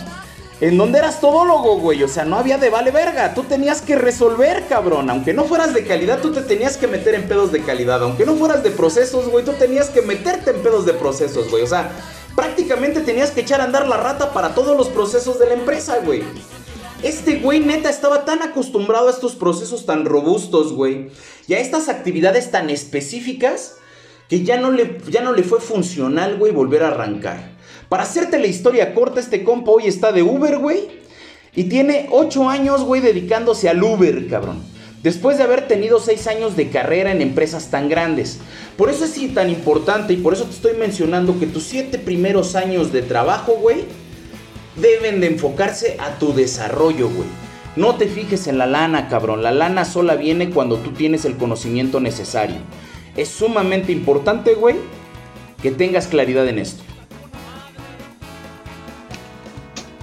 [0.61, 2.03] en donde eras todólogo, güey.
[2.03, 3.35] O sea, no había de vale verga.
[3.35, 5.09] Tú tenías que resolver, cabrón.
[5.11, 8.03] Aunque no fueras de calidad, tú te tenías que meter en pedos de calidad.
[8.03, 11.63] Aunque no fueras de procesos, güey, tú tenías que meterte en pedos de procesos, güey.
[11.63, 11.91] O sea,
[12.37, 15.99] prácticamente tenías que echar a andar la rata para todos los procesos de la empresa,
[16.05, 16.23] güey.
[17.05, 21.09] Este güey neta estaba tan acostumbrado a estos procesos tan robustos, güey,
[21.47, 23.77] y a estas actividades tan específicas
[24.31, 27.53] que ya no le, ya no le fue funcional, güey, volver a arrancar.
[27.91, 30.89] Para hacerte la historia corta, este compa hoy está de Uber, güey,
[31.55, 34.63] y tiene 8 años, güey, dedicándose al Uber, cabrón.
[35.03, 38.39] Después de haber tenido 6 años de carrera en empresas tan grandes.
[38.79, 42.55] Por eso es tan importante y por eso te estoy mencionando que tus 7 primeros
[42.55, 43.85] años de trabajo, güey,
[44.77, 47.29] deben de enfocarse a tu desarrollo, güey.
[47.77, 49.43] No te fijes en la lana, cabrón.
[49.43, 52.57] La lana sola viene cuando tú tienes el conocimiento necesario.
[53.17, 54.77] Es sumamente importante, güey,
[55.61, 56.83] que tengas claridad en esto.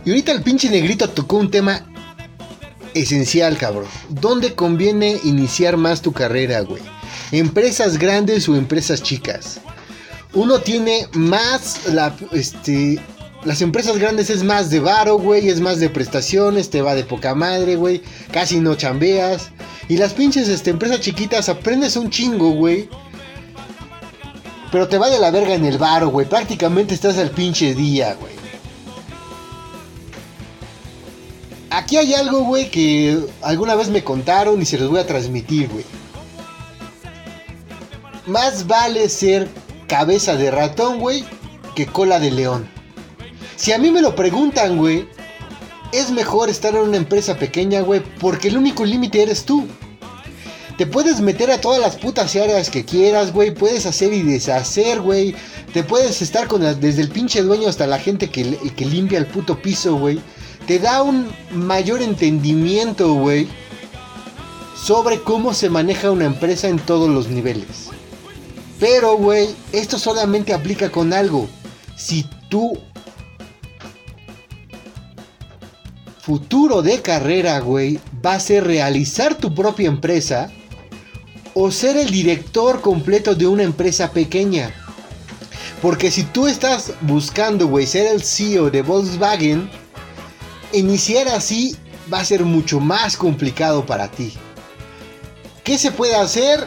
[0.03, 1.85] Y ahorita el pinche negrito tocó un tema
[2.93, 3.85] esencial, cabrón.
[4.09, 6.81] ¿Dónde conviene iniciar más tu carrera, güey?
[7.31, 9.61] ¿Empresas grandes o empresas chicas?
[10.33, 12.99] Uno tiene más la, este,
[13.43, 17.03] las empresas grandes es más de varo, güey, es más de prestaciones, te va de
[17.03, 19.49] poca madre, güey, casi no chambeas.
[19.87, 22.87] Y las pinches este, empresas chiquitas aprendes un chingo, güey.
[24.71, 26.29] Pero te va de la verga en el varo, güey.
[26.29, 28.33] Prácticamente estás al pinche día, güey.
[31.71, 35.67] Aquí hay algo, güey, que alguna vez me contaron y se los voy a transmitir,
[35.69, 35.85] güey.
[38.27, 39.49] Más vale ser
[39.87, 41.25] cabeza de ratón, güey,
[41.75, 42.80] que cola de león.
[43.61, 45.07] Si a mí me lo preguntan, güey,
[45.91, 49.67] es mejor estar en una empresa pequeña, güey, porque el único límite eres tú.
[50.79, 53.53] Te puedes meter a todas las putas áreas que quieras, güey.
[53.53, 55.35] Puedes hacer y deshacer, güey.
[55.73, 59.27] Te puedes estar con desde el pinche dueño hasta la gente que, que limpia el
[59.27, 60.19] puto piso, güey.
[60.65, 63.47] Te da un mayor entendimiento, güey,
[64.75, 67.91] sobre cómo se maneja una empresa en todos los niveles.
[68.79, 71.47] Pero, güey, esto solamente aplica con algo.
[71.95, 72.75] Si tú
[76.31, 80.49] futuro de carrera, güey, va a ser realizar tu propia empresa
[81.53, 84.73] o ser el director completo de una empresa pequeña.
[85.81, 89.69] Porque si tú estás buscando, güey, ser el CEO de Volkswagen,
[90.71, 91.75] iniciar así
[92.11, 94.31] va a ser mucho más complicado para ti.
[95.65, 96.65] ¿Qué se puede hacer?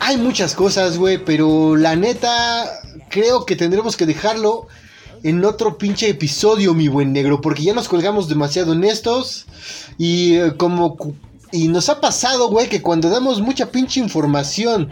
[0.00, 2.64] Hay muchas cosas, güey, pero la neta
[3.10, 4.66] creo que tendremos que dejarlo
[5.24, 9.46] en otro pinche episodio, mi buen negro, porque ya nos colgamos demasiado en estos
[9.96, 10.96] y eh, como
[11.50, 14.90] y nos ha pasado, güey, que cuando damos mucha pinche información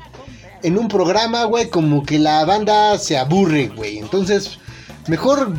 [0.62, 3.99] en un programa, güey, como que la banda se aburre, güey.
[3.99, 4.59] Entonces,
[5.07, 5.53] mejor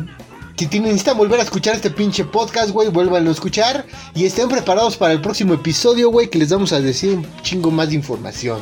[0.56, 4.96] si necesitan volver a escuchar este pinche podcast, güey, vuelvan a escuchar y estén preparados
[4.96, 8.60] para el próximo episodio, güey, que les vamos a decir un chingo más de información.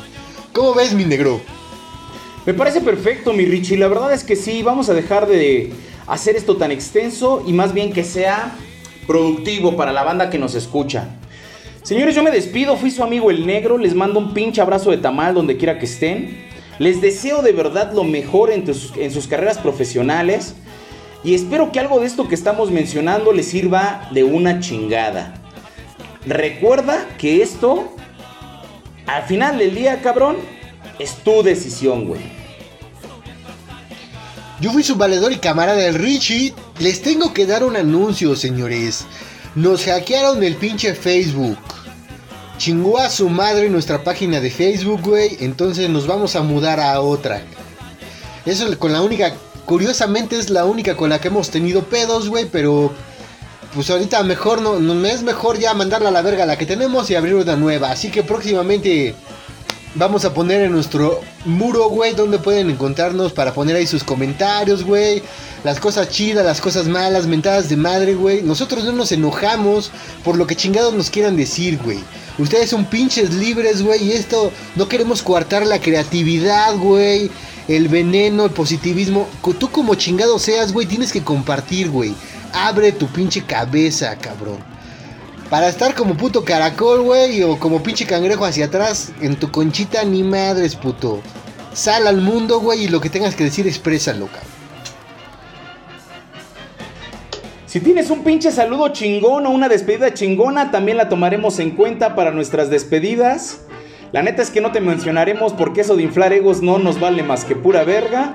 [0.52, 1.40] ¿Cómo ves, mi negro?
[2.44, 3.78] Me parece perfecto, mi Richie.
[3.78, 5.72] La verdad es que sí, vamos a dejar de
[6.06, 8.56] hacer esto tan extenso y más bien que sea
[9.06, 11.08] productivo para la banda que nos escucha.
[11.82, 14.98] Señores, yo me despido, fui su amigo el negro, les mando un pinche abrazo de
[14.98, 16.46] tamal donde quiera que estén.
[16.78, 20.54] Les deseo de verdad lo mejor en sus, carreras profesionales
[21.24, 25.34] y espero que algo de esto que estamos mencionando les sirva de una chingada.
[26.24, 27.92] Recuerda que esto,
[29.06, 30.36] al final del día, cabrón,
[30.98, 32.41] es tu decisión, güey.
[34.62, 36.54] Yo fui su valedor y camarada del Richie.
[36.78, 39.04] Les tengo que dar un anuncio, señores.
[39.56, 41.58] Nos hackearon el pinche Facebook.
[42.58, 45.36] Chingó a su madre nuestra página de Facebook, güey.
[45.40, 47.42] Entonces nos vamos a mudar a otra.
[48.46, 49.34] Eso con la única.
[49.64, 52.44] Curiosamente es la única con la que hemos tenido pedos, güey.
[52.44, 52.92] Pero.
[53.74, 55.04] Pues ahorita mejor no, no.
[55.08, 57.90] Es mejor ya mandarla a la verga la que tenemos y abrir una nueva.
[57.90, 59.16] Así que próximamente.
[59.94, 64.84] Vamos a poner en nuestro muro, güey, donde pueden encontrarnos para poner ahí sus comentarios,
[64.84, 65.22] güey.
[65.64, 68.40] Las cosas chidas, las cosas malas, mentadas de madre, güey.
[68.40, 69.90] Nosotros no nos enojamos
[70.24, 71.98] por lo que chingados nos quieran decir, güey.
[72.38, 74.02] Ustedes son pinches libres, güey.
[74.02, 77.30] Y esto no queremos coartar la creatividad, güey.
[77.68, 79.28] El veneno, el positivismo.
[79.58, 82.14] Tú como chingado seas, güey, tienes que compartir, güey.
[82.54, 84.71] abre tu pinche cabeza, cabrón.
[85.52, 90.02] Para estar como puto caracol, güey, o como pinche cangrejo hacia atrás, en tu conchita
[90.02, 91.20] ni madres, puto.
[91.74, 94.50] Sal al mundo, güey, y lo que tengas que decir, exprésalo, cabrón.
[97.66, 102.14] Si tienes un pinche saludo chingón o una despedida chingona, también la tomaremos en cuenta
[102.14, 103.60] para nuestras despedidas.
[104.12, 107.22] La neta es que no te mencionaremos porque eso de inflar egos no nos vale
[107.22, 108.32] más que pura verga.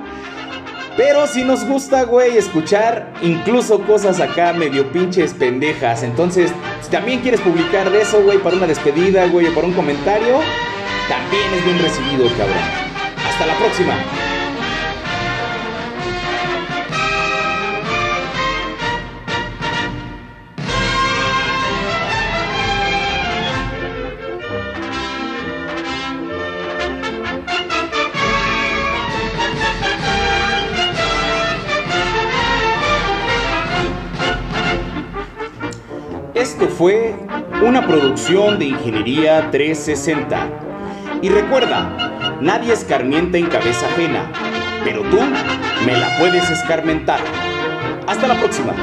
[0.97, 6.01] Pero si nos gusta, güey, escuchar incluso cosas acá medio pinches pendejas.
[6.01, 9.73] Entonces, si también quieres publicar de eso, güey, para una despedida, güey, o para un
[9.73, 10.39] comentario,
[11.07, 12.57] también es bien recibido, cabrón.
[13.29, 13.93] Hasta la próxima.
[36.77, 37.15] Fue
[37.65, 40.47] una producción de Ingeniería 360.
[41.23, 44.31] Y recuerda, nadie escarmienta en cabeza ajena,
[44.83, 45.17] pero tú
[45.85, 47.19] me la puedes escarmentar.
[48.05, 48.73] Hasta la próxima.